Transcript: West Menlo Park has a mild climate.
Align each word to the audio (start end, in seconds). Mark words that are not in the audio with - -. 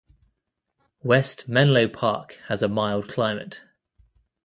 West 1.03 1.47
Menlo 1.47 1.87
Park 1.87 2.39
has 2.47 2.63
a 2.63 2.67
mild 2.67 3.07
climate. 3.07 3.61